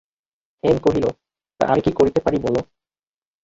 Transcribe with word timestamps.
হেম 0.63 0.77
কহিল, 0.77 1.05
তা 1.59 1.63
আমি 1.65 1.81
কী 1.81 1.91
করিতে 1.91 2.19
পারি 2.21 2.37
বলো। 2.37 2.59